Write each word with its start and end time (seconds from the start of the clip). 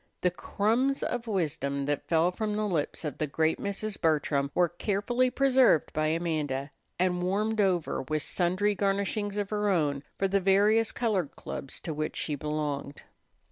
The 0.21 0.31
crumbs 0.31 1.03
of 1.03 1.27
wisdom 1.27 1.85
that 1.85 2.07
fell 2.07 2.31
from 2.31 2.55
the 2.55 2.65
lips 2.67 3.05
of 3.05 3.19
the 3.19 3.27
great 3.27 3.59
Mrs. 3.59 4.01
Bertram 4.01 4.49
were 4.55 4.67
carefully 4.67 5.29
preserved 5.29 5.93
by 5.93 6.07
Amanda, 6.07 6.71
and 6.97 7.21
warmed 7.21 7.61
over, 7.61 8.01
with 8.01 8.23
sundry 8.23 8.73
garnishings 8.75 9.37
of 9.37 9.51
her 9.51 9.69
own, 9.69 10.01
for 10.17 10.27
the 10.27 10.41
various 10.41 10.91
colored 10.91 11.35
clubs 11.35 11.79
to 11.81 11.93
which 11.93 12.15
she 12.15 12.33
belonged. 12.33 13.03